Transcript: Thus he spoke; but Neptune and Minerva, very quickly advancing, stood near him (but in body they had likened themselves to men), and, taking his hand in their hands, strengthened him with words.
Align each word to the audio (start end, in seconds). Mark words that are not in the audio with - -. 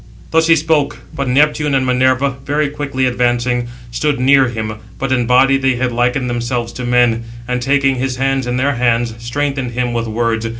Thus 0.31 0.47
he 0.47 0.55
spoke; 0.55 0.97
but 1.13 1.27
Neptune 1.27 1.75
and 1.75 1.85
Minerva, 1.85 2.31
very 2.43 2.69
quickly 2.71 3.05
advancing, 3.05 3.67
stood 3.91 4.19
near 4.19 4.47
him 4.47 4.79
(but 4.97 5.11
in 5.11 5.27
body 5.27 5.57
they 5.57 5.75
had 5.75 5.91
likened 5.91 6.27
themselves 6.27 6.73
to 6.73 6.85
men), 6.85 7.23
and, 7.47 7.61
taking 7.61 7.97
his 7.97 8.15
hand 8.15 8.47
in 8.47 8.57
their 8.57 8.73
hands, 8.73 9.13
strengthened 9.19 9.73
him 9.73 9.93
with 9.93 10.07
words. 10.07 10.47